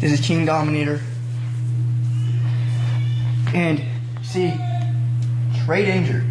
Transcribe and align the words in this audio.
This 0.00 0.12
is 0.12 0.20
King 0.24 0.46
Dominator. 0.46 1.00
And 3.52 3.84
see, 4.22 4.54
Trey 5.64 5.84
Danger. 5.84 6.24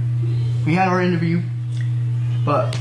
We 0.66 0.74
had 0.74 0.88
our 0.88 1.02
interview, 1.02 1.42
but 2.46 2.80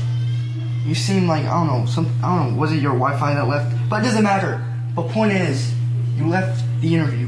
you 0.85 0.95
seem 0.95 1.27
like 1.27 1.43
I 1.43 1.65
don't 1.65 1.67
know 1.67 1.85
some 1.85 2.07
I 2.23 2.37
don't 2.37 2.53
know 2.53 2.59
was 2.59 2.71
it 2.71 2.81
your 2.81 2.93
Wi-Fi 2.93 3.33
that 3.33 3.47
left? 3.47 3.75
But 3.89 4.01
it 4.01 4.05
doesn't 4.05 4.23
matter. 4.23 4.63
But 4.95 5.09
point 5.09 5.33
is, 5.33 5.73
you 6.15 6.25
left 6.27 6.63
the 6.79 6.95
interview. 6.95 7.27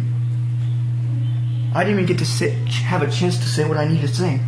I 1.76 1.84
didn't 1.84 2.00
even 2.00 2.06
get 2.06 2.18
to 2.20 2.26
sit 2.26 2.54
have 2.70 3.02
a 3.02 3.12
chance 3.12 3.38
to 3.38 3.46
say 3.46 3.68
what 3.68 3.78
I 3.78 3.86
need 3.86 4.00
to 4.02 4.08
say. 4.08 4.40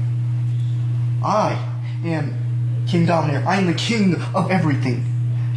I 1.22 1.62
am 2.06 2.86
King 2.88 3.06
Dominator. 3.06 3.46
I 3.46 3.58
am 3.58 3.68
the 3.68 3.74
king 3.74 4.16
of 4.34 4.50
everything. 4.50 5.06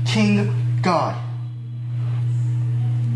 King 0.04 0.80
God. 0.82 1.23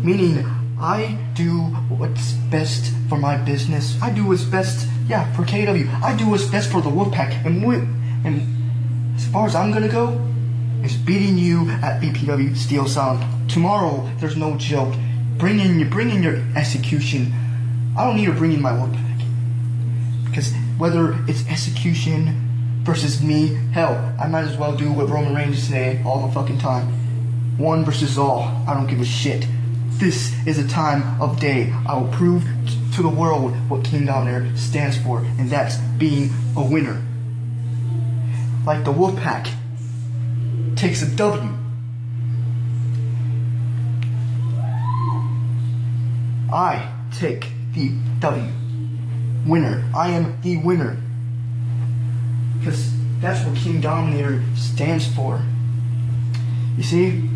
Meaning, 0.01 0.45
I 0.79 1.17
do 1.33 1.59
what's 1.89 2.31
best 2.49 2.93
for 3.09 3.17
my 3.17 3.35
business. 3.35 4.01
I 4.01 4.11
do 4.11 4.25
what's 4.25 4.45
best, 4.45 4.87
yeah, 5.07 5.31
for 5.33 5.43
KW. 5.43 6.01
I 6.01 6.15
do 6.15 6.29
what's 6.29 6.45
best 6.45 6.71
for 6.71 6.81
the 6.81 6.89
Wolfpack. 6.89 7.45
And 7.45 7.67
we, 7.67 7.75
and 8.23 9.15
as 9.17 9.27
far 9.27 9.45
as 9.45 9.55
I'm 9.55 9.73
gonna 9.73 9.89
go, 9.89 10.25
is 10.83 10.95
beating 10.95 11.37
you 11.37 11.69
at 11.69 12.01
BPW 12.01 12.55
Steel 12.55 12.87
Sound. 12.87 13.21
Tomorrow, 13.49 14.09
there's 14.19 14.37
no 14.37 14.55
joke. 14.55 14.95
Bring 15.37 15.59
in 15.59 15.79
your, 15.79 15.89
bring 15.89 16.11
in 16.11 16.23
your 16.23 16.37
execution. 16.55 17.33
I 17.97 18.05
don't 18.05 18.15
need 18.15 18.27
to 18.27 18.33
bring 18.33 18.53
in 18.53 18.61
my 18.61 18.71
Wolfpack. 18.71 19.23
Because 20.25 20.53
whether 20.77 21.17
it's 21.27 21.45
execution 21.49 22.81
versus 22.83 23.21
me, 23.21 23.59
hell, 23.73 24.15
I 24.17 24.27
might 24.27 24.45
as 24.45 24.55
well 24.55 24.77
do 24.77 24.93
what 24.93 25.09
Roman 25.09 25.35
Reigns 25.35 25.61
say 25.61 26.01
all 26.05 26.25
the 26.25 26.33
fucking 26.33 26.59
time. 26.59 26.87
One 27.57 27.83
versus 27.83 28.17
all. 28.17 28.43
I 28.65 28.73
don't 28.73 28.87
give 28.87 29.01
a 29.01 29.05
shit. 29.05 29.45
This 29.99 30.33
is 30.47 30.57
a 30.57 30.65
time 30.65 31.21
of 31.21 31.41
day. 31.41 31.73
I 31.85 31.97
will 31.97 32.07
prove 32.07 32.45
to 32.95 33.01
the 33.01 33.09
world 33.09 33.53
what 33.69 33.83
King 33.83 34.05
Dominator 34.05 34.55
stands 34.55 34.97
for, 34.97 35.19
and 35.19 35.49
that's 35.49 35.75
being 35.97 36.29
a 36.55 36.63
winner. 36.63 37.03
Like 38.65 38.85
the 38.85 38.93
Wolfpack 38.93 39.51
takes 40.77 41.01
a 41.01 41.15
W. 41.17 41.53
I 46.53 46.93
take 47.11 47.51
the 47.73 47.91
W. 48.21 48.53
Winner. 49.45 49.83
I 49.93 50.11
am 50.11 50.39
the 50.41 50.55
winner. 50.63 50.95
Because 52.57 52.93
that's 53.19 53.45
what 53.45 53.57
King 53.57 53.81
Dominator 53.81 54.41
stands 54.55 55.13
for. 55.13 55.41
You 56.77 56.83
see, 56.83 57.29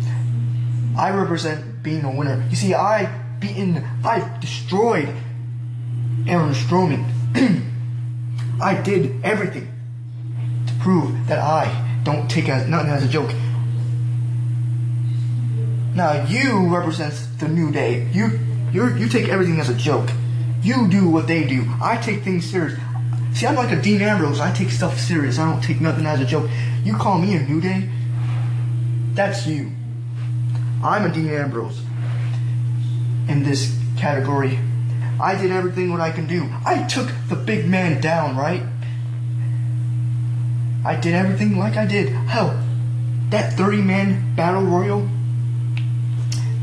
I 0.96 1.10
represent 1.10 1.73
being 1.84 2.02
a 2.02 2.10
winner. 2.10 2.44
You 2.50 2.56
see, 2.56 2.74
I 2.74 3.06
beaten, 3.38 3.84
I 4.02 4.38
destroyed 4.40 5.08
Aaron 6.26 6.54
Strowman. 6.54 7.04
I 8.60 8.80
did 8.80 9.22
everything 9.22 9.68
to 10.66 10.72
prove 10.80 11.28
that 11.28 11.38
I 11.38 12.00
don't 12.02 12.28
take 12.28 12.48
as 12.48 12.66
nothing 12.66 12.90
as 12.90 13.04
a 13.04 13.08
joke. 13.08 13.30
Now 15.94 16.24
you 16.26 16.66
represents 16.74 17.26
the 17.38 17.48
new 17.48 17.70
day. 17.70 18.08
You 18.12 18.40
you 18.72 18.96
you 18.96 19.08
take 19.08 19.28
everything 19.28 19.60
as 19.60 19.68
a 19.68 19.74
joke. 19.74 20.08
You 20.62 20.88
do 20.88 21.08
what 21.08 21.28
they 21.28 21.44
do. 21.44 21.66
I 21.80 21.98
take 21.98 22.22
things 22.22 22.50
serious. 22.50 22.78
See, 23.34 23.46
I'm 23.46 23.54
like 23.54 23.70
a 23.70 23.80
Dean 23.80 24.00
Ambrose. 24.00 24.40
I 24.40 24.52
take 24.52 24.70
stuff 24.70 24.98
serious. 24.98 25.38
I 25.38 25.50
don't 25.50 25.62
take 25.62 25.80
nothing 25.80 26.06
as 26.06 26.20
a 26.20 26.24
joke. 26.24 26.48
You 26.82 26.96
call 26.96 27.18
me 27.18 27.34
a 27.36 27.46
new 27.46 27.60
day? 27.60 27.88
That's 29.12 29.46
you. 29.46 29.70
I'm 30.84 31.06
a 31.06 31.08
Dean 31.08 31.30
Ambrose 31.30 31.80
in 33.26 33.42
this 33.42 33.74
category. 33.96 34.58
I 35.18 35.34
did 35.34 35.50
everything 35.50 35.90
what 35.90 36.02
I 36.02 36.10
can 36.10 36.26
do. 36.26 36.46
I 36.66 36.82
took 36.82 37.10
the 37.30 37.36
big 37.36 37.66
man 37.66 38.02
down, 38.02 38.36
right? 38.36 38.62
I 40.84 40.96
did 40.96 41.14
everything 41.14 41.56
like 41.56 41.78
I 41.78 41.86
did. 41.86 42.10
Hell, 42.10 42.62
that 43.30 43.54
30 43.54 43.80
man 43.80 44.34
battle 44.34 44.62
royal, 44.62 45.08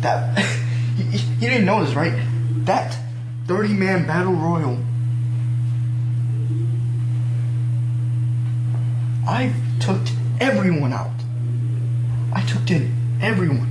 that, 0.01 0.37
you, 0.97 1.05
you 1.39 1.49
didn't 1.49 1.65
notice, 1.65 1.95
right? 1.95 2.13
That 2.65 2.95
30 3.47 3.73
man 3.73 4.05
battle 4.05 4.33
royal, 4.33 4.77
I 9.27 9.51
took 9.79 10.01
everyone 10.39 10.93
out. 10.93 11.09
I 12.33 12.45
took 12.45 12.69
in 12.69 13.19
everyone. 13.19 13.70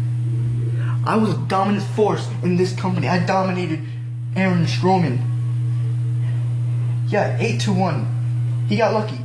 I 1.05 1.17
was 1.17 1.35
a 1.35 1.39
dominant 1.49 1.85
force 1.85 2.29
in 2.43 2.57
this 2.57 2.75
company. 2.75 3.09
I 3.09 3.25
dominated 3.25 3.81
Aaron 4.37 4.67
Strowman. 4.67 5.19
Yeah, 7.09 7.37
8 7.41 7.61
to 7.63 7.73
1. 7.73 8.67
He 8.69 8.77
got 8.77 8.93
lucky. 8.93 9.19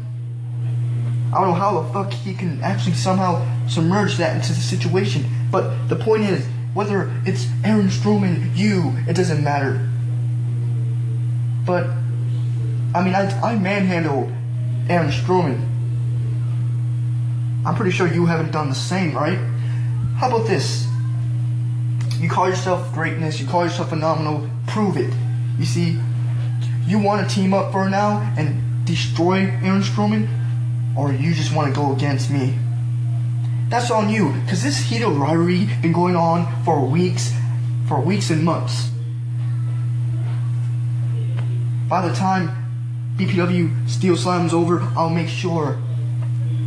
I 1.33 1.41
don't 1.41 1.49
know 1.49 1.53
how 1.53 1.81
the 1.81 1.93
fuck 1.93 2.13
he 2.13 2.33
can 2.33 2.61
actually 2.61 2.95
somehow 2.95 3.45
submerge 3.67 4.17
that 4.17 4.35
into 4.35 4.53
the 4.53 4.61
situation. 4.61 5.25
But 5.51 5.87
the 5.89 5.95
point 5.95 6.23
is, 6.23 6.45
whether 6.73 7.11
it's 7.25 7.47
Aaron 7.63 7.87
Strowman, 7.87 8.55
you, 8.55 8.93
it 9.07 9.15
doesn't 9.15 9.43
matter. 9.43 9.87
But, 11.65 11.87
I 12.93 13.03
mean, 13.03 13.15
I, 13.15 13.29
I 13.41 13.55
manhandled 13.57 14.31
Aaron 14.89 15.11
Strowman. 15.11 15.61
I'm 17.65 17.75
pretty 17.75 17.91
sure 17.91 18.07
you 18.07 18.25
haven't 18.25 18.51
done 18.51 18.69
the 18.69 18.75
same, 18.75 19.15
right? 19.15 19.39
How 20.17 20.27
about 20.27 20.47
this? 20.47 20.87
You 22.25 22.31
call 22.31 22.49
yourself 22.49 22.91
greatness, 22.91 23.39
you 23.39 23.45
call 23.45 23.65
yourself 23.65 23.89
phenomenal, 23.89 24.49
prove 24.65 24.97
it. 24.97 25.13
You 25.59 25.65
see, 25.65 25.99
you 26.87 26.97
want 26.97 27.29
to 27.29 27.35
team 27.35 27.53
up 27.53 27.71
for 27.71 27.87
now 27.87 28.17
and 28.35 28.83
destroy 28.83 29.41
Aaron 29.61 29.83
Strowman, 29.83 30.27
or 30.97 31.13
you 31.13 31.35
just 31.35 31.53
want 31.53 31.71
to 31.71 31.79
go 31.79 31.93
against 31.93 32.31
me. 32.31 32.57
That's 33.69 33.91
on 33.91 34.09
you, 34.09 34.33
because 34.41 34.63
this 34.63 34.79
heated 34.79 35.07
rivalry 35.07 35.69
been 35.83 35.93
going 35.93 36.15
on 36.15 36.51
for 36.63 36.83
weeks, 36.83 37.31
for 37.87 38.01
weeks 38.01 38.31
and 38.31 38.43
months. 38.43 38.89
By 41.87 42.07
the 42.07 42.15
time 42.15 42.49
BPW 43.17 43.87
Steel 43.87 44.17
Slam's 44.17 44.51
over, 44.51 44.81
I'll 44.97 45.11
make 45.11 45.29
sure 45.29 45.77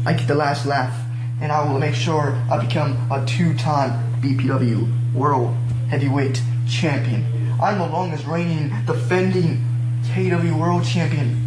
I 0.07 0.13
get 0.13 0.29
the 0.29 0.37
last 0.37 0.67
laugh, 0.67 0.97
and 1.43 1.51
I 1.51 1.69
will 1.69 1.81
make 1.81 1.97
sure 1.97 2.41
I 2.49 2.65
become 2.65 3.11
a 3.11 3.27
two-time 3.27 4.21
BPW 4.23 5.08
World 5.19 5.55
Heavyweight 5.91 6.41
Champion. 6.69 7.25
I'm 7.61 7.79
the 7.79 7.87
longest 7.87 8.27
reigning, 8.27 8.73
defending 8.87 9.65
KW 10.05 10.59
World 10.59 10.85
Champion. 10.85 11.45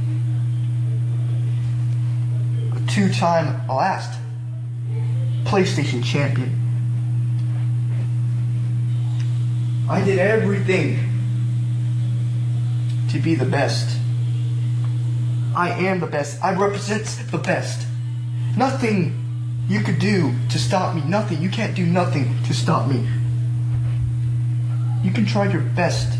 A 2.75 2.91
two-time 2.91 3.67
last 3.67 4.19
PlayStation 5.45 6.03
Champion. 6.03 6.57
I 9.89 10.03
did 10.03 10.19
everything 10.19 10.99
to 13.09 13.19
be 13.19 13.35
the 13.35 13.45
best. 13.45 13.97
I 15.55 15.69
am 15.69 15.99
the 15.99 16.07
best. 16.07 16.41
I 16.43 16.53
represent 16.55 17.05
the 17.31 17.37
best. 17.37 17.85
Nothing 18.55 19.17
you 19.67 19.81
could 19.81 19.99
do 19.99 20.33
to 20.49 20.59
stop 20.59 20.95
me. 20.95 21.01
Nothing. 21.05 21.41
You 21.41 21.49
can't 21.49 21.75
do 21.75 21.85
nothing 21.85 22.41
to 22.43 22.53
stop 22.53 22.89
me. 22.89 23.07
You 25.03 25.11
can 25.11 25.25
try 25.25 25.51
your 25.51 25.61
best, 25.61 26.17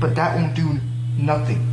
but 0.00 0.14
that 0.16 0.36
won't 0.36 0.54
do 0.54 0.78
nothing. 1.16 1.66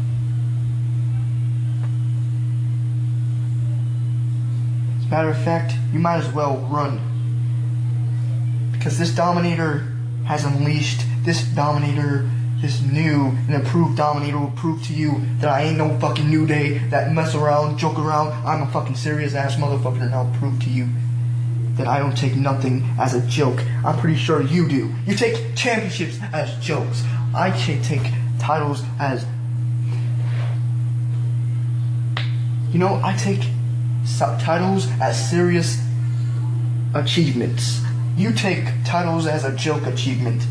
As 5.00 5.06
a 5.06 5.10
matter 5.10 5.30
of 5.30 5.38
fact, 5.44 5.74
you 5.92 6.00
might 6.00 6.18
as 6.18 6.32
well 6.32 6.58
run. 6.72 7.02
Because 8.72 8.98
this 8.98 9.14
Dominator 9.14 9.92
has 10.26 10.46
unleashed, 10.46 11.02
this 11.24 11.44
Dominator, 11.44 12.30
this 12.62 12.82
new 12.82 13.36
and 13.48 13.54
improved 13.54 13.98
Dominator 13.98 14.40
will 14.40 14.54
prove 14.56 14.82
to 14.86 14.94
you 14.94 15.22
that 15.40 15.50
I 15.50 15.64
ain't 15.64 15.78
no 15.78 16.00
fucking 16.00 16.30
New 16.30 16.48
Day 16.48 16.78
that 16.90 17.12
mess 17.12 17.36
around, 17.36 17.78
joke 17.78 18.00
around. 18.00 18.30
I'm 18.46 18.62
a 18.62 18.72
fucking 18.72 18.96
serious 18.96 19.34
ass 19.34 19.56
motherfucker 19.56 20.02
and 20.02 20.16
I'll 20.16 20.34
prove 20.40 20.64
to 20.64 20.70
you 20.70 20.88
that 21.76 21.88
I 21.88 22.00
don't 22.00 22.16
take 22.16 22.36
nothing 22.36 22.84
as 23.00 23.14
a 23.14 23.26
joke. 23.28 23.62
I'm 23.84 23.98
pretty 24.00 24.18
sure 24.18 24.42
you 24.42 24.68
do. 24.68 24.94
You 25.06 25.16
take 25.16 25.56
championships 25.56 26.20
as 26.34 26.56
jokes. 26.64 27.04
I 27.34 27.52
take 27.52 28.02
titles 28.40 28.84
as. 29.00 29.26
You 32.72 32.80
know, 32.80 33.00
I 33.04 33.16
take 33.16 33.42
titles 34.40 34.88
as 35.02 35.30
serious 35.30 35.82
achievements. 36.94 37.82
You 38.16 38.32
take 38.32 38.66
titles 38.86 39.28
as 39.28 39.44
a 39.44 39.54
joke 39.56 39.86
achievement. 39.86 40.46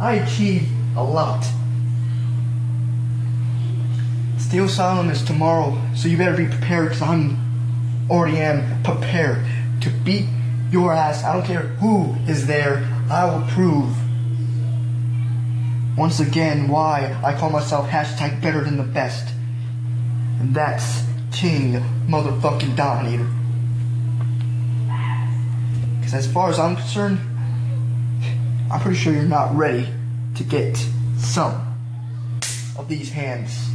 I 0.00 0.14
achieve 0.14 0.68
a 0.96 1.02
lot. 1.02 1.44
Steel 4.38 4.64
Asylum 4.64 5.08
is 5.10 5.22
tomorrow, 5.22 5.80
so 5.94 6.08
you 6.08 6.16
better 6.16 6.36
be 6.36 6.46
prepared 6.46 6.88
because 6.88 7.02
I'm 7.02 7.41
already 8.12 8.36
am 8.36 8.82
prepared 8.82 9.42
to 9.80 9.90
beat 10.04 10.26
your 10.70 10.92
ass. 10.92 11.24
I 11.24 11.32
don't 11.32 11.46
care 11.46 11.62
who 11.62 12.14
is 12.30 12.46
there. 12.46 12.86
I 13.10 13.24
will 13.24 13.46
prove 13.48 13.96
once 15.96 16.20
again 16.20 16.68
why 16.68 17.18
I 17.24 17.34
call 17.34 17.48
myself 17.48 17.88
hashtag 17.88 18.42
better 18.42 18.62
than 18.62 18.76
the 18.76 18.82
best. 18.82 19.34
And 20.40 20.54
that's 20.54 21.04
King 21.32 21.74
motherfucking 22.06 22.76
Dominator. 22.76 23.28
Because 25.98 26.14
as 26.14 26.30
far 26.30 26.50
as 26.50 26.58
I'm 26.58 26.76
concerned, 26.76 27.18
I'm 28.70 28.80
pretty 28.80 28.98
sure 28.98 29.14
you're 29.14 29.22
not 29.24 29.54
ready 29.56 29.88
to 30.34 30.44
get 30.44 30.76
some 31.16 31.78
of 32.76 32.88
these 32.88 33.10
hands. 33.10 33.70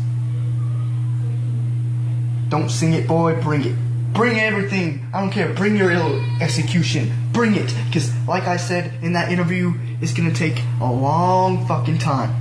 Don't 2.49 2.69
sing 2.69 2.93
it, 2.93 3.07
boy, 3.07 3.41
bring 3.41 3.65
it. 3.65 3.86
Bring 4.13 4.39
everything. 4.39 5.07
I 5.13 5.21
don't 5.21 5.31
care. 5.31 5.53
Bring 5.53 5.75
your 5.75 5.91
ill 5.91 6.23
execution. 6.41 7.11
Bring 7.31 7.55
it. 7.55 7.73
Because, 7.87 8.11
like 8.27 8.43
I 8.43 8.57
said 8.57 9.03
in 9.03 9.13
that 9.13 9.31
interview, 9.31 9.73
it's 10.01 10.13
gonna 10.13 10.33
take 10.33 10.61
a 10.81 10.91
long 10.91 11.67
fucking 11.67 11.97
time. 11.97 12.33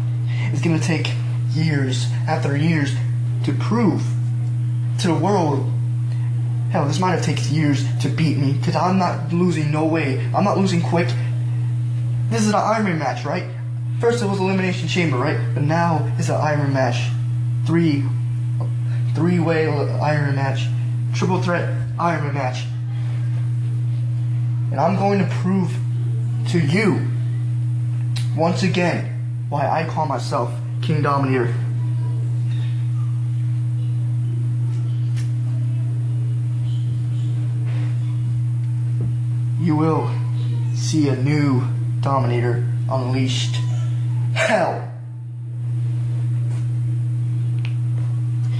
It's 0.53 0.63
gonna 0.63 0.79
take 0.79 1.11
years 1.53 2.07
after 2.29 2.57
years 2.57 2.95
to 3.45 3.53
prove 3.53 4.03
to 5.01 5.09
the 5.09 5.15
world. 5.15 5.71
Hell, 6.71 6.87
this 6.87 6.99
might 6.99 7.13
have 7.13 7.23
taken 7.23 7.55
years 7.55 7.85
to 8.01 8.09
beat 8.09 8.39
me. 8.39 8.55
Because 8.55 8.77
I'm 8.77 8.99
not 8.99 9.33
losing 9.33 9.71
no 9.71 9.85
way. 9.85 10.25
I'm 10.35 10.45
not 10.45 10.59
losing 10.59 10.83
quick. 10.83 11.09
This 12.31 12.43
is 12.43 12.49
an 12.49 12.55
Iron 12.57 12.99
match, 12.99 13.25
right? 13.25 13.45
First 14.01 14.23
it 14.23 14.27
was 14.27 14.39
Elimination 14.41 14.89
Chamber, 14.89 15.17
right? 15.17 15.39
But 15.55 15.63
now 15.63 16.11
it's 16.19 16.29
an 16.29 16.37
Iron 16.37 16.73
match. 16.73 17.11
Three, 17.67 18.05
three-way 19.15 19.69
Iron 19.69 20.37
match. 20.37 20.67
Triple 21.17 21.41
threat 21.41 21.75
Iron 21.99 22.25
Man 22.25 22.35
match. 22.35 22.65
And 24.71 24.79
I'm 24.79 24.97
going 24.97 25.19
to 25.19 25.25
prove 25.37 25.75
to 26.49 26.61
you, 26.61 27.09
once 28.37 28.63
again, 28.63 29.47
why 29.49 29.67
I 29.67 29.89
call 29.89 30.05
myself 30.05 30.53
King 30.83 31.01
Dominator. 31.01 31.55
You 39.59 39.75
will 39.75 40.11
see 40.75 41.09
a 41.09 41.17
new 41.17 41.67
Dominator 42.03 42.63
unleashed. 42.91 43.57
Hell! 44.35 44.93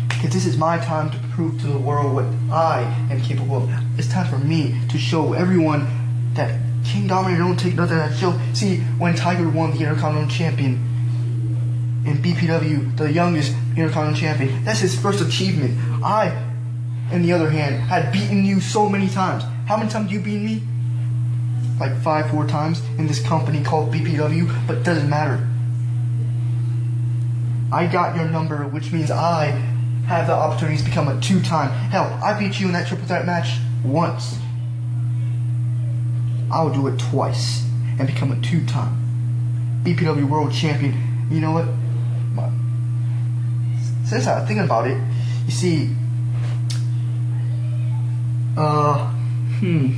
Because 0.09 0.25
this 0.37 0.45
is 0.45 0.59
my 0.59 0.77
time 0.77 1.11
to 1.11 1.17
prove 1.31 1.59
to 1.63 1.67
the 1.67 1.79
world 1.79 2.15
what 2.15 2.27
I 2.53 2.83
am 3.11 3.23
capable 3.23 3.57
of. 3.57 3.71
It's 3.99 4.07
time 4.07 4.29
for 4.29 4.37
me 4.37 4.79
to 4.91 4.99
show 4.99 5.33
everyone 5.33 5.87
that 6.35 6.61
King 6.85 7.07
Dominator 7.07 7.39
don't 7.39 7.57
take 7.59 7.75
nothing 7.75 7.97
that 7.97 8.15
show. 8.19 8.39
See, 8.53 8.81
when 8.99 9.15
Tiger 9.17 9.49
won 9.49 9.71
the 9.71 9.79
Intercontinental 9.79 10.29
Champion 10.29 10.75
in 12.05 12.19
BPW, 12.19 12.99
the 12.99 13.11
youngest 13.11 13.55
Intercontinental 13.79 14.21
Champion, 14.21 14.63
that's 14.63 14.81
his 14.81 14.95
first 15.01 15.23
achievement. 15.27 15.75
I, 16.05 16.29
on 17.11 17.23
the 17.23 17.33
other 17.33 17.49
hand, 17.49 17.77
had 17.77 18.13
beaten 18.13 18.45
you 18.45 18.61
so 18.61 18.91
many 18.91 19.09
times. 19.09 19.43
How 19.67 19.79
many 19.79 19.89
times 19.89 20.13
you 20.13 20.21
beat 20.21 20.43
me? 20.43 20.61
Like 21.81 21.97
five, 22.03 22.31
four 22.31 22.47
times 22.47 22.83
in 22.99 23.07
this 23.07 23.27
company 23.27 23.65
called 23.65 23.91
BPW, 23.91 24.67
but 24.67 24.83
doesn't 24.83 25.09
matter. 25.09 25.49
I 27.73 27.87
got 27.87 28.17
your 28.17 28.29
number, 28.29 28.69
which 28.69 28.93
means 28.93 29.11
I 29.11 29.76
have 30.07 30.29
the 30.29 30.33
opportunity 30.33 30.79
to 30.79 30.85
become 30.85 31.09
a 31.09 31.21
two-time. 31.21 31.69
Hell, 31.91 32.05
I 32.23 32.39
beat 32.39 32.61
you 32.61 32.67
in 32.67 32.73
that 32.75 32.87
triple 32.87 33.07
threat 33.07 33.27
match 33.27 33.59
once. 33.85 34.39
I'll 36.51 36.73
do 36.73 36.87
it 36.87 36.97
twice 36.99 37.67
and 37.99 38.07
become 38.07 38.31
a 38.31 38.41
two-time 38.41 39.83
BPW 39.83 40.29
World 40.29 40.53
Champion. 40.53 41.29
You 41.29 41.41
know 41.41 41.51
what? 41.51 41.67
Since 44.07 44.29
I'm 44.29 44.47
thinking 44.47 44.65
about 44.65 44.87
it, 44.87 44.97
you 45.47 45.51
see, 45.51 45.97
uh, 48.57 49.11
hmm, 49.59 49.97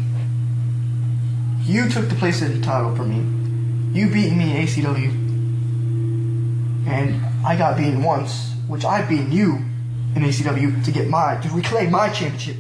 you 1.65 1.91
took 1.91 2.09
the 2.09 2.15
place 2.15 2.41
of 2.41 2.55
the 2.55 2.63
title 2.63 2.97
for 2.97 3.05
me. 3.05 3.19
You 3.93 4.09
beat 4.09 4.33
me 4.33 4.57
in 4.57 4.67
ACW, 4.67 5.11
and 6.89 7.47
I 7.47 7.57
got 7.57 7.77
beaten 7.77 8.03
once, 8.03 8.55
which 8.69 8.87
I 8.87 9.03
beat 9.03 9.29
you 9.29 9.68
in 10.15 10.23
ACW 10.23 10.85
to 10.85 10.91
get 10.91 11.09
my 11.09 11.37
to 11.37 11.49
reclaim 11.51 11.91
my 11.91 12.09
championship. 12.09 12.57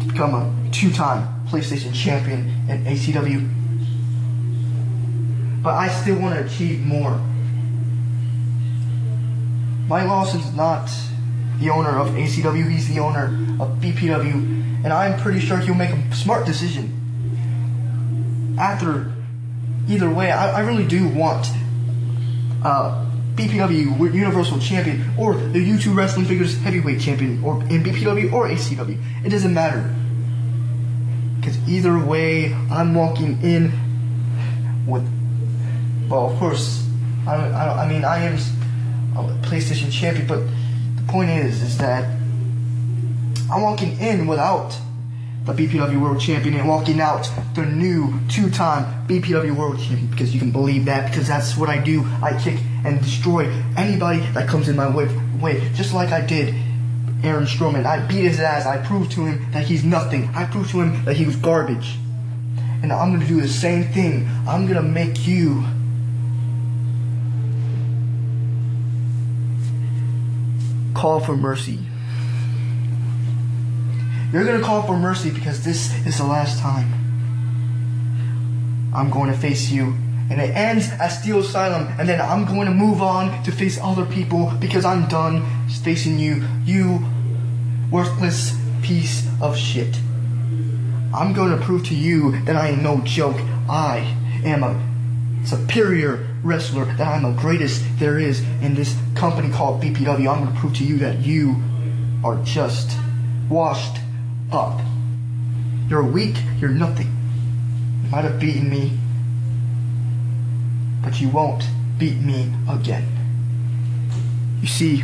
To 0.00 0.06
become 0.06 0.34
a 0.34 0.70
two-time 0.72 1.46
PlayStation 1.46 1.94
champion 1.94 2.48
in 2.68 2.84
ACW. 2.84 3.52
But 5.62 5.74
I 5.74 5.88
still 5.88 6.18
want 6.20 6.34
to 6.36 6.44
achieve 6.44 6.80
more. 6.80 7.20
Mike 9.88 10.08
Lawson's 10.08 10.54
not 10.54 10.90
the 11.58 11.70
owner 11.70 11.98
of 11.98 12.08
ACW, 12.08 12.70
he's 12.70 12.88
the 12.88 13.00
owner 13.00 13.26
of 13.60 13.78
BPW, 13.80 14.84
and 14.84 14.92
I'm 14.92 15.18
pretty 15.20 15.40
sure 15.40 15.58
he'll 15.58 15.74
make 15.74 15.90
a 15.90 16.14
smart 16.14 16.44
decision. 16.44 16.92
After 18.58 19.12
either 19.88 20.10
way, 20.10 20.30
I, 20.30 20.58
I 20.58 20.60
really 20.60 20.86
do 20.86 21.08
want 21.08 21.48
uh, 22.66 23.06
BPW 23.36 24.12
Universal 24.12 24.58
Champion 24.58 25.04
or 25.16 25.34
the 25.34 25.60
YouTube 25.60 25.94
Wrestling 25.94 26.26
Figures 26.26 26.58
Heavyweight 26.58 27.00
Champion 27.00 27.42
or 27.44 27.62
in 27.64 27.84
BPW 27.84 28.32
or 28.32 28.48
ACW. 28.48 28.98
It 29.24 29.28
doesn't 29.28 29.54
matter. 29.54 29.94
Because 31.38 31.56
either 31.68 31.96
way, 31.96 32.52
I'm 32.70 32.92
walking 32.94 33.40
in 33.42 33.72
with, 34.84 35.06
well, 36.08 36.30
of 36.30 36.38
course, 36.40 36.84
I, 37.26 37.34
I, 37.34 37.84
I 37.84 37.88
mean, 37.88 38.04
I 38.04 38.18
am 38.18 38.34
a 39.14 39.46
PlayStation 39.46 39.92
Champion, 39.92 40.26
but 40.26 40.40
the 40.96 41.02
point 41.06 41.30
is, 41.30 41.62
is 41.62 41.78
that 41.78 42.04
I'm 43.52 43.62
walking 43.62 43.96
in 44.00 44.26
without 44.26 44.76
the 45.46 45.52
BPW 45.52 46.00
World 46.00 46.20
Champion 46.20 46.56
and 46.56 46.68
walking 46.68 47.00
out 47.00 47.30
the 47.54 47.64
new 47.64 48.12
two-time 48.28 49.06
BPW 49.06 49.54
World 49.56 49.78
Champion 49.78 50.08
because 50.08 50.34
you 50.34 50.40
can 50.40 50.50
believe 50.50 50.84
that 50.86 51.08
because 51.10 51.28
that's 51.28 51.56
what 51.56 51.68
I 51.68 51.78
do. 51.78 52.04
I 52.22 52.38
kick 52.42 52.58
and 52.84 53.00
destroy 53.00 53.46
anybody 53.76 54.20
that 54.34 54.48
comes 54.48 54.68
in 54.68 54.74
my 54.74 54.88
way, 54.88 55.08
way 55.40 55.70
just 55.74 55.94
like 55.94 56.10
I 56.10 56.20
did 56.20 56.54
Aaron 57.22 57.44
Strowman. 57.44 57.86
I 57.86 58.04
beat 58.06 58.24
his 58.24 58.40
ass. 58.40 58.66
I 58.66 58.84
proved 58.84 59.12
to 59.12 59.24
him 59.24 59.50
that 59.52 59.64
he's 59.64 59.84
nothing. 59.84 60.28
I 60.34 60.44
proved 60.44 60.70
to 60.70 60.80
him 60.80 61.04
that 61.04 61.16
he 61.16 61.24
was 61.24 61.36
garbage. 61.36 61.96
And 62.82 62.92
I'm 62.92 63.18
to 63.18 63.26
do 63.26 63.40
the 63.40 63.48
same 63.48 63.84
thing. 63.92 64.28
I'm 64.46 64.66
to 64.68 64.82
make 64.82 65.26
you 65.26 65.64
call 70.94 71.20
for 71.20 71.36
mercy. 71.36 71.78
You're 74.32 74.44
going 74.44 74.58
to 74.58 74.64
call 74.64 74.82
for 74.82 74.96
mercy 74.96 75.30
because 75.30 75.64
this 75.64 75.94
is 76.04 76.18
the 76.18 76.24
last 76.24 76.58
time 76.58 76.92
I'm 78.92 79.08
going 79.10 79.30
to 79.30 79.38
face 79.38 79.70
you. 79.70 79.94
And 80.28 80.40
it 80.40 80.50
ends 80.56 80.90
at 80.90 81.08
Steel 81.08 81.38
Asylum, 81.38 81.86
and 82.00 82.08
then 82.08 82.20
I'm 82.20 82.44
going 82.44 82.66
to 82.66 82.74
move 82.74 83.00
on 83.00 83.44
to 83.44 83.52
face 83.52 83.78
other 83.80 84.04
people 84.04 84.52
because 84.58 84.84
I'm 84.84 85.06
done 85.06 85.46
facing 85.68 86.18
you, 86.18 86.42
you 86.64 87.06
worthless 87.90 88.58
piece 88.82 89.28
of 89.40 89.56
shit. 89.56 89.96
I'm 91.14 91.32
going 91.32 91.56
to 91.56 91.64
prove 91.64 91.84
to 91.86 91.94
you 91.94 92.40
that 92.44 92.56
I 92.56 92.68
am 92.68 92.82
no 92.82 93.00
joke. 93.02 93.36
I 93.68 94.16
am 94.44 94.64
a 94.64 95.46
superior 95.46 96.26
wrestler, 96.42 96.86
that 96.86 97.06
I'm 97.06 97.22
the 97.22 97.40
greatest 97.40 97.84
there 98.00 98.18
is 98.18 98.40
in 98.60 98.74
this 98.74 98.96
company 99.14 99.50
called 99.52 99.80
BPW. 99.80 100.28
I'm 100.28 100.42
going 100.42 100.52
to 100.52 100.60
prove 100.60 100.74
to 100.78 100.84
you 100.84 100.98
that 100.98 101.20
you 101.20 101.62
are 102.24 102.42
just 102.42 102.98
washed 103.48 103.98
up. 104.52 104.80
You're 105.88 106.02
weak, 106.02 106.36
you're 106.58 106.70
nothing. 106.70 107.08
You 108.04 108.10
might 108.10 108.24
have 108.24 108.40
beaten 108.40 108.68
me, 108.68 108.98
but 111.02 111.20
you 111.20 111.28
won't 111.28 111.64
beat 111.98 112.18
me 112.20 112.52
again. 112.68 113.06
You 114.60 114.68
see, 114.68 115.02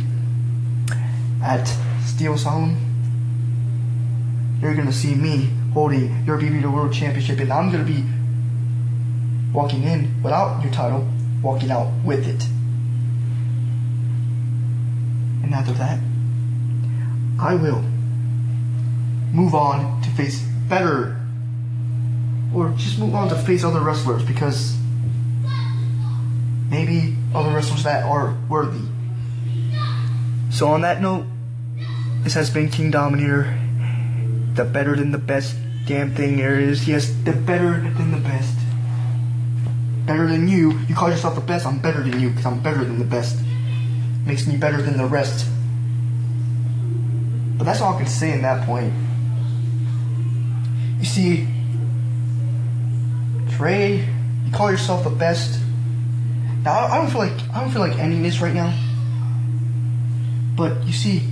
at 1.41 1.65
Steel 2.05 2.33
Asylum, 2.33 2.77
you're 4.61 4.75
gonna 4.75 4.93
see 4.93 5.15
me 5.15 5.49
holding 5.73 6.25
your 6.25 6.37
BB 6.37 6.71
World 6.71 6.93
Championship, 6.93 7.39
and 7.39 7.51
I'm 7.51 7.71
gonna 7.71 7.83
be 7.83 8.05
walking 9.53 9.83
in 9.83 10.21
without 10.23 10.63
your 10.63 10.71
title, 10.71 11.07
walking 11.41 11.71
out 11.71 11.91
with 12.03 12.27
it. 12.27 12.43
And 15.43 15.53
after 15.53 15.73
that, 15.73 15.99
I 17.39 17.55
will 17.55 17.83
move 19.33 19.55
on 19.55 20.01
to 20.03 20.09
face 20.11 20.41
better 20.69 21.19
or 22.53 22.69
just 22.77 22.99
move 22.99 23.15
on 23.15 23.27
to 23.29 23.35
face 23.35 23.63
other 23.63 23.81
wrestlers 23.81 24.23
because 24.23 24.77
maybe 26.69 27.15
other 27.33 27.49
wrestlers 27.49 27.83
that 27.83 28.03
are 28.03 28.37
worthy. 28.47 28.87
So 30.51 30.67
on 30.67 30.81
that 30.81 31.01
note, 31.01 31.25
this 32.21 32.35
has 32.35 32.51
been 32.51 32.69
King 32.69 32.91
Dominator, 32.91 33.57
the 34.53 34.63
better 34.63 34.95
than 34.95 35.11
the 35.11 35.17
best 35.17 35.55
damn 35.87 36.13
thing 36.13 36.37
there 36.37 36.59
is. 36.59 36.85
Has 36.87 37.23
the 37.23 37.33
better 37.33 37.81
than 37.81 38.11
the 38.11 38.19
best. 38.19 38.55
Better 40.05 40.27
than 40.27 40.47
you. 40.47 40.79
You 40.87 40.93
call 40.93 41.09
yourself 41.09 41.33
the 41.33 41.41
best. 41.41 41.65
I'm 41.65 41.79
better 41.79 42.03
than 42.03 42.19
you 42.19 42.29
because 42.29 42.45
I'm 42.45 42.61
better 42.61 42.83
than 42.83 42.99
the 42.99 43.05
best. 43.05 43.39
Makes 44.25 44.45
me 44.45 44.57
better 44.57 44.81
than 44.81 44.97
the 44.97 45.05
rest. 45.05 45.47
But 47.57 47.65
that's 47.65 47.81
all 47.81 47.95
I 47.95 47.97
can 47.97 48.07
say 48.07 48.31
in 48.31 48.41
that 48.43 48.65
point. 48.65 48.93
You 51.03 51.09
see, 51.09 51.47
Trey, 53.57 54.07
you 54.45 54.51
call 54.53 54.71
yourself 54.71 55.03
the 55.03 55.09
best. 55.09 55.59
Now 56.63 56.85
I 56.85 56.95
don't 56.95 57.09
feel 57.09 57.19
like 57.19 57.33
I 57.53 57.59
don't 57.59 57.71
feel 57.71 57.81
like 57.81 57.99
ending 57.99 58.23
this 58.23 58.39
right 58.39 58.53
now. 58.53 58.73
But 60.55 60.87
you 60.87 60.93
see, 60.93 61.27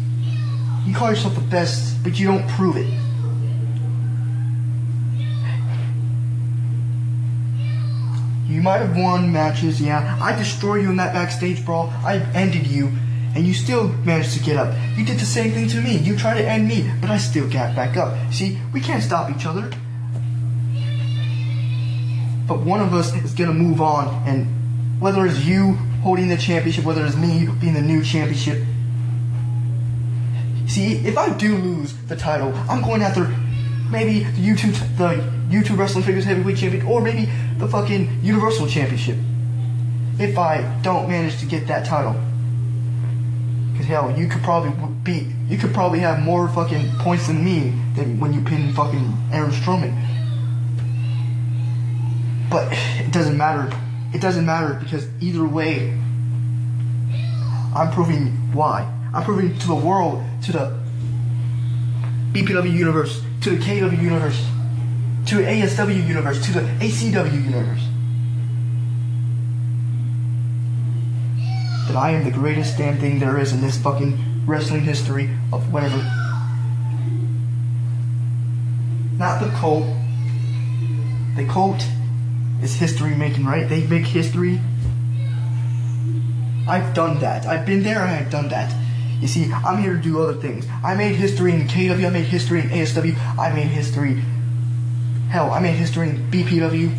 you 0.85 0.93
call 0.93 1.09
yourself 1.09 1.35
the 1.35 1.47
best, 1.49 2.03
but 2.03 2.19
you 2.19 2.27
don't 2.27 2.45
prove 2.49 2.75
it. 2.75 2.91
You 8.51 8.61
might 8.61 8.79
have 8.79 8.97
won 8.97 9.31
matches, 9.31 9.81
yeah. 9.81 10.17
I 10.21 10.35
destroyed 10.35 10.81
you 10.81 10.89
in 10.89 10.97
that 10.97 11.13
backstage 11.13 11.63
brawl. 11.63 11.93
I 12.03 12.17
ended 12.33 12.67
you, 12.67 12.91
and 13.35 13.45
you 13.45 13.53
still 13.53 13.87
managed 14.05 14.33
to 14.33 14.43
get 14.43 14.57
up. 14.57 14.75
You 14.97 15.05
did 15.05 15.19
the 15.19 15.25
same 15.25 15.51
thing 15.51 15.67
to 15.69 15.81
me. 15.81 15.97
You 15.97 16.17
tried 16.17 16.41
to 16.41 16.47
end 16.47 16.67
me, 16.67 16.89
but 16.99 17.09
I 17.09 17.17
still 17.17 17.49
got 17.49 17.75
back 17.75 17.97
up. 17.97 18.15
See, 18.33 18.59
we 18.73 18.81
can't 18.81 19.01
stop 19.01 19.29
each 19.29 19.45
other. 19.45 19.69
But 22.47 22.59
one 22.61 22.81
of 22.81 22.93
us 22.93 23.15
is 23.15 23.33
gonna 23.33 23.53
move 23.53 23.81
on, 23.81 24.07
and 24.27 25.01
whether 25.01 25.25
it's 25.25 25.45
you 25.45 25.73
holding 26.03 26.27
the 26.27 26.37
championship, 26.37 26.83
whether 26.83 27.05
it's 27.05 27.15
me 27.15 27.47
being 27.59 27.73
the 27.73 27.81
new 27.81 28.03
championship. 28.03 28.63
See, 30.67 30.95
if 31.05 31.17
I 31.17 31.29
do 31.37 31.57
lose 31.57 31.93
the 32.07 32.15
title, 32.15 32.53
I'm 32.69 32.81
going 32.81 33.01
after 33.01 33.33
maybe 33.89 34.23
the 34.23 34.41
YouTube 34.41 34.73
the 34.97 35.23
YouTube 35.49 35.77
Wrestling 35.77 36.03
Figures 36.03 36.25
Heavyweight 36.25 36.57
Champion, 36.57 36.85
or 36.85 37.01
maybe 37.01 37.29
the 37.57 37.67
fucking 37.67 38.19
Universal 38.21 38.67
Championship. 38.67 39.17
If 40.19 40.37
I 40.37 40.61
don't 40.81 41.07
manage 41.07 41.39
to 41.39 41.45
get 41.45 41.67
that 41.67 41.85
title. 41.85 42.15
Hell, 43.85 44.17
you 44.17 44.27
could 44.27 44.41
probably 44.43 44.71
beat, 45.03 45.27
you 45.47 45.57
could 45.57 45.73
probably 45.73 45.99
have 45.99 46.19
more 46.19 46.47
fucking 46.49 46.89
points 46.99 47.27
than 47.27 47.43
me 47.43 47.73
than 47.95 48.19
when 48.19 48.33
you 48.33 48.41
pin 48.41 48.73
fucking 48.73 49.13
Aaron 49.31 49.51
Strowman. 49.51 49.93
But 52.49 52.71
it 52.71 53.11
doesn't 53.11 53.37
matter. 53.37 53.75
It 54.13 54.21
doesn't 54.21 54.45
matter 54.45 54.75
because 54.75 55.07
either 55.21 55.45
way, 55.45 55.97
I'm 57.75 57.91
proving 57.91 58.27
why. 58.53 58.91
I'm 59.13 59.23
proving 59.23 59.57
to 59.57 59.67
the 59.67 59.75
world, 59.75 60.23
to 60.43 60.51
the 60.51 60.79
BPW 62.33 62.71
universe, 62.71 63.21
to 63.41 63.51
the 63.51 63.57
KW 63.57 64.01
universe, 64.01 64.45
to 65.27 65.35
the 65.35 65.43
ASW 65.43 66.07
universe, 66.07 66.45
to 66.45 66.51
the 66.53 66.61
ACW 66.61 67.43
universe. 67.43 67.90
That 71.91 71.99
I 71.99 72.11
am 72.11 72.23
the 72.23 72.31
greatest 72.31 72.77
damn 72.77 72.97
thing 72.99 73.19
there 73.19 73.37
is 73.37 73.51
in 73.51 73.59
this 73.59 73.77
fucking 73.77 74.45
wrestling 74.45 74.79
history 74.79 75.29
of 75.51 75.73
whatever. 75.73 75.97
Not 79.17 79.41
the 79.41 79.49
cult. 79.57 79.83
The 81.35 81.45
cult 81.49 81.85
is 82.63 82.75
history 82.75 83.13
making, 83.13 83.43
right? 83.43 83.67
They 83.67 83.85
make 83.87 84.05
history. 84.05 84.61
I've 86.65 86.93
done 86.93 87.19
that. 87.19 87.45
I've 87.45 87.65
been 87.65 87.83
there 87.83 87.99
and 88.05 88.11
I've 88.11 88.31
done 88.31 88.47
that. 88.47 88.73
You 89.19 89.27
see, 89.27 89.51
I'm 89.51 89.81
here 89.81 89.97
to 89.97 90.01
do 90.01 90.21
other 90.21 90.35
things. 90.35 90.65
I 90.85 90.95
made 90.95 91.15
history 91.17 91.51
in 91.51 91.67
KW, 91.67 92.07
I 92.07 92.09
made 92.09 92.23
history 92.23 92.61
in 92.61 92.69
ASW, 92.69 93.37
I 93.37 93.51
made 93.53 93.67
history. 93.67 94.23
Hell, 95.29 95.51
I 95.51 95.59
made 95.59 95.75
history 95.75 96.07
in 96.07 96.31
BPW. 96.31 96.97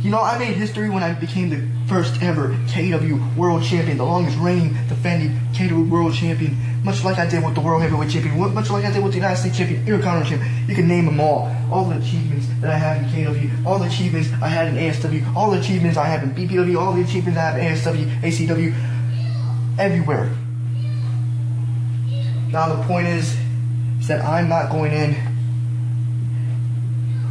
You 0.00 0.12
know, 0.12 0.22
I 0.22 0.38
made 0.38 0.56
history 0.56 0.88
when 0.90 1.02
I 1.02 1.12
became 1.12 1.50
the 1.50 1.66
first 1.88 2.22
ever 2.22 2.50
KW 2.68 3.36
World 3.36 3.64
Champion, 3.64 3.98
the 3.98 4.04
longest 4.04 4.38
reigning 4.38 4.74
defending 4.88 5.36
KW 5.52 5.90
World 5.90 6.14
Champion, 6.14 6.56
much 6.84 7.02
like 7.02 7.18
I 7.18 7.26
did 7.28 7.44
with 7.44 7.56
the 7.56 7.60
World 7.60 7.82
Heavyweight 7.82 8.08
Champion, 8.08 8.54
much 8.54 8.70
like 8.70 8.84
I 8.84 8.92
did 8.92 9.02
with 9.02 9.10
the 9.10 9.18
United 9.18 9.40
States 9.40 9.58
Champion, 9.58 9.80
Intercontinental 9.80 10.30
Champion. 10.30 10.68
You 10.68 10.76
can 10.76 10.86
name 10.86 11.06
them 11.06 11.18
all. 11.18 11.52
All 11.72 11.84
the 11.84 11.96
achievements 11.96 12.46
that 12.60 12.70
I 12.70 12.78
have 12.78 13.02
in 13.02 13.08
KW, 13.08 13.66
all 13.66 13.80
the 13.80 13.86
achievements 13.86 14.30
I 14.40 14.46
had 14.46 14.68
in 14.68 14.76
ASW, 14.76 15.34
all 15.34 15.50
the 15.50 15.58
achievements 15.58 15.98
I 15.98 16.06
have 16.06 16.22
in 16.22 16.32
BPW, 16.32 16.78
all 16.78 16.92
the 16.92 17.02
achievements 17.02 17.36
I 17.36 17.50
have 17.50 17.58
in 17.58 17.66
ASW, 17.74 18.20
ACW, 18.22 18.72
everywhere. 19.80 20.30
Now 22.52 22.72
the 22.72 22.84
point 22.84 23.08
is, 23.08 23.36
is 23.98 24.06
that 24.06 24.24
I'm 24.24 24.48
not 24.48 24.70
going 24.70 24.92
in 24.92 25.16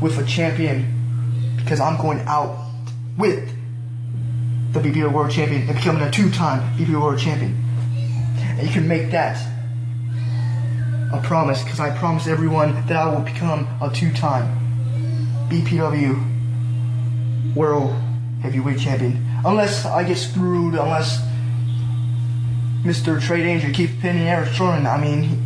with 0.02 0.18
a 0.18 0.26
champion 0.26 0.97
because 1.68 1.82
I'm 1.82 1.98
going 1.98 2.22
out 2.22 2.58
with 3.18 3.54
the 4.72 4.80
BPW 4.80 5.12
World 5.12 5.32
Champion 5.32 5.68
and 5.68 5.76
becoming 5.76 6.02
a 6.02 6.10
two-time 6.10 6.62
BPW 6.78 7.02
World 7.02 7.20
Champion. 7.20 7.62
And 8.38 8.66
you 8.66 8.74
can 8.74 8.88
make 8.88 9.12
that 9.12 9.36
a 11.12 11.20
promise 11.22 11.62
because 11.62 11.82
I 11.82 11.90
promise 11.98 12.26
everyone 12.26 12.88
that 12.88 12.96
I 12.96 13.14
will 13.14 13.20
become 13.20 13.68
a 13.82 13.92
two-time 13.94 14.48
BPW 15.50 17.54
World 17.54 17.94
Heavyweight 18.44 18.80
Champion. 18.80 19.28
Unless 19.44 19.86
I 19.86 20.06
get 20.06 20.18
screwed, 20.18 20.76
unless 20.76 21.20
Mr. 22.84 23.22
Trey 23.22 23.44
Danger 23.44 23.74
keeps 23.74 23.92
pinning 24.00 24.26
Eric 24.26 24.52
Strowman. 24.52 24.86
I 24.86 25.02
mean, 25.02 25.44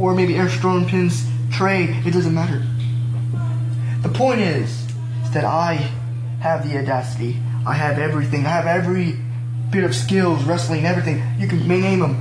or 0.00 0.16
maybe 0.16 0.34
Eric 0.34 0.50
Strowman 0.50 0.88
pins 0.88 1.24
Trey. 1.52 1.84
It 2.04 2.12
doesn't 2.12 2.34
matter. 2.34 2.66
The 4.02 4.08
point 4.08 4.40
is 4.40 4.83
that 5.34 5.44
I 5.44 5.74
have 6.40 6.68
the 6.68 6.78
audacity. 6.78 7.36
I 7.66 7.74
have 7.74 7.98
everything. 7.98 8.46
I 8.46 8.50
have 8.50 8.66
every 8.66 9.18
bit 9.70 9.84
of 9.84 9.94
skills, 9.94 10.42
wrestling, 10.44 10.86
everything. 10.86 11.22
You 11.38 11.48
can 11.48 11.66
name 11.66 12.00
them. 12.00 12.14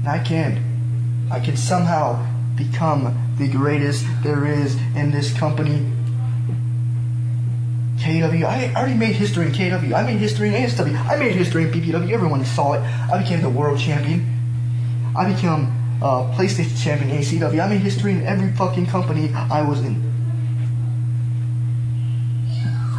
And 0.00 0.08
I 0.08 0.18
can. 0.22 1.28
I 1.30 1.40
can 1.40 1.56
somehow 1.56 2.26
become 2.56 3.34
the 3.38 3.48
greatest 3.48 4.04
there 4.22 4.46
is 4.46 4.74
in 4.94 5.10
this 5.10 5.36
company. 5.36 5.90
KW. 7.98 8.44
I 8.44 8.72
already 8.74 8.94
made 8.94 9.16
history 9.16 9.46
in 9.46 9.52
KW. 9.52 9.94
I 9.94 10.02
made 10.02 10.18
history 10.18 10.48
in 10.48 10.54
ASW. 10.54 10.96
I 11.08 11.16
made 11.16 11.32
history 11.32 11.64
in 11.64 11.70
BPW. 11.70 12.10
Everyone 12.10 12.44
saw 12.44 12.74
it. 12.74 12.80
I 12.80 13.22
became 13.22 13.40
the 13.40 13.50
world 13.50 13.78
champion. 13.78 14.30
I 15.16 15.32
became 15.32 15.72
uh, 16.02 16.32
PlayStation 16.34 16.82
champion 16.82 17.10
in 17.10 17.22
ACW. 17.22 17.64
I 17.64 17.68
made 17.68 17.80
history 17.80 18.12
in 18.12 18.26
every 18.26 18.50
fucking 18.52 18.86
company 18.86 19.32
I 19.34 19.62
was 19.62 19.80
in. 19.80 20.13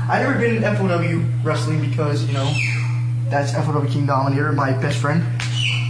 I 0.08 0.20
never 0.20 0.38
been 0.38 0.58
in 0.58 0.76
FOW 0.76 1.26
wrestling 1.44 1.82
because 1.82 2.24
you 2.26 2.34
know 2.34 2.54
that's 3.30 3.54
FOW 3.54 3.84
King 3.88 4.06
Dominator, 4.06 4.52
my 4.52 4.72
best 4.74 5.00
friend. 5.00 5.24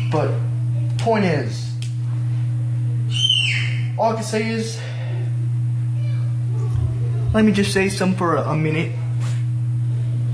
But 0.09 0.31
point 0.99 1.25
is, 1.25 1.69
all 3.97 4.13
I 4.13 4.15
can 4.15 4.23
say 4.23 4.49
is, 4.51 4.79
let 7.33 7.43
me 7.43 7.51
just 7.51 7.73
say 7.73 7.89
something 7.89 8.17
for 8.17 8.37
a, 8.37 8.51
a 8.51 8.55
minute. 8.55 8.93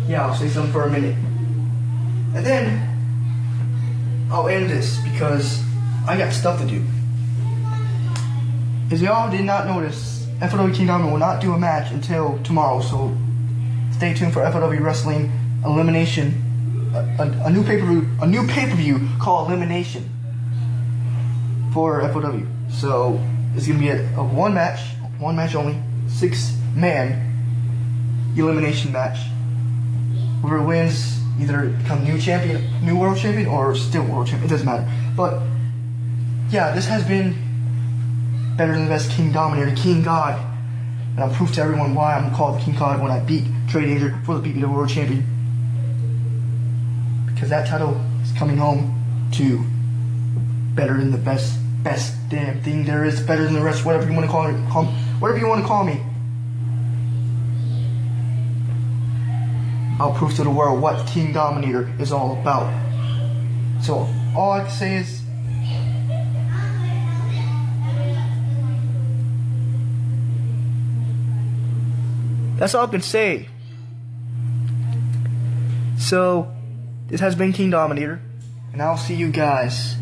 Yeah, 0.08 0.28
I'll 0.28 0.36
say 0.36 0.48
something 0.48 0.72
for 0.72 0.84
a 0.84 0.92
minute, 0.92 1.16
and 2.36 2.46
then 2.46 2.88
I'll 4.32 4.48
end 4.48 4.70
this 4.70 5.00
because 5.02 5.60
I 6.08 6.20
got 6.20 6.34
stuff 6.34 6.62
to 6.62 6.68
do. 6.68 6.86
As 8.92 9.02
y'all 9.02 9.32
did 9.32 9.44
not 9.44 9.66
notice, 9.66 10.28
FOW 10.40 10.72
King 10.72 10.86
Dominator 10.86 11.12
will 11.12 11.18
not 11.18 11.42
do 11.42 11.54
a 11.54 11.58
match 11.58 11.92
until 11.92 12.38
tomorrow, 12.44 12.82
so 12.82 13.18
stay 14.02 14.16
tuned 14.16 14.34
for 14.34 14.42
FOW 14.52 14.68
Wrestling 14.80 15.32
Elimination, 15.64 16.90
a, 16.92 17.22
a, 17.22 17.46
a 17.46 17.50
new 17.52 17.64
pay 17.64 17.80
per 17.80 17.86
view, 17.86 18.10
a 18.20 18.26
new 18.26 18.48
pay 18.48 18.68
per 18.68 18.76
view 18.76 19.00
called 19.20 19.48
Elimination 19.48 20.10
for 21.72 22.02
FOW. 22.12 22.42
So 22.72 23.22
it's 23.56 23.68
gonna 23.68 23.78
be 23.78 23.90
a, 23.90 24.02
a 24.18 24.24
one 24.24 24.56
match, 24.56 24.80
one 25.20 25.36
match 25.36 25.54
only, 25.54 25.80
six 26.08 26.58
man 26.74 27.28
elimination 28.36 28.92
match. 28.92 29.20
Whoever 30.42 30.64
wins 30.64 31.22
either 31.40 31.70
become 31.70 32.04
new 32.04 32.20
champion, 32.20 32.68
new 32.84 32.98
world 32.98 33.20
champion, 33.20 33.46
or 33.46 33.76
still 33.76 34.04
world 34.06 34.26
champion. 34.26 34.48
It 34.48 34.50
doesn't 34.50 34.66
matter. 34.66 34.92
But 35.16 35.44
yeah, 36.50 36.72
this 36.72 36.88
has 36.88 37.08
been 37.08 37.36
better 38.58 38.74
than 38.74 38.86
the 38.86 38.90
best 38.90 39.12
King 39.12 39.32
Dominator, 39.32 39.76
King 39.76 40.02
God. 40.02 40.51
And 41.22 41.30
I'll 41.30 41.38
prove 41.38 41.54
to 41.54 41.62
everyone 41.62 41.94
why 41.94 42.16
I'm 42.16 42.34
called 42.34 42.60
King 42.62 42.76
God 42.76 43.00
when 43.00 43.12
I 43.12 43.20
beat 43.20 43.46
Trey 43.70 43.86
Danger 43.86 44.20
for 44.26 44.40
the 44.40 44.50
BPW 44.50 44.74
World 44.74 44.90
Champion. 44.90 45.24
Because 47.28 47.48
that 47.50 47.68
title 47.68 47.96
is 48.24 48.32
coming 48.32 48.58
home 48.58 49.30
to 49.34 49.64
better 50.74 50.98
than 50.98 51.12
the 51.12 51.20
best, 51.20 51.60
best 51.84 52.16
damn 52.30 52.60
thing 52.64 52.86
there 52.86 53.06
is, 53.06 53.22
better 53.22 53.44
than 53.44 53.54
the 53.54 53.62
rest, 53.62 53.86
whatever 53.86 54.10
you 54.10 54.14
want 54.14 54.26
to 54.26 54.32
call 54.32 54.48
it, 54.48 54.70
call, 54.72 54.86
whatever 55.20 55.38
you 55.38 55.48
want 55.48 55.62
to 55.62 55.68
call 55.68 55.84
me. 55.84 56.02
I'll 60.00 60.16
prove 60.16 60.34
to 60.38 60.44
the 60.44 60.50
world 60.50 60.82
what 60.82 61.06
King 61.06 61.34
Dominator 61.34 61.88
is 62.00 62.12
all 62.12 62.32
about. 62.42 62.74
So 63.84 64.10
all 64.36 64.54
I 64.54 64.62
can 64.62 64.72
say 64.72 64.96
is 64.96 65.21
That's 72.62 72.76
all 72.76 72.86
I 72.86 72.92
can 72.92 73.02
say. 73.02 73.48
So, 75.98 76.54
this 77.08 77.20
has 77.20 77.34
been 77.34 77.54
King 77.54 77.72
Dominator, 77.72 78.22
and 78.72 78.84
I'll 78.84 78.98
see 78.98 79.16
you 79.16 79.32
guys 79.32 79.96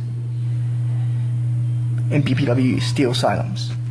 in 2.12 2.22
BPW 2.22 2.82
Steel 2.82 3.12
Asylums. 3.12 3.72